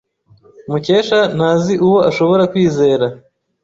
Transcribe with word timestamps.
Mukesha 0.69 1.19
ntazi 1.35 1.73
uwo 1.85 1.99
ashobora 2.09 2.43
kwizera. 2.51 3.05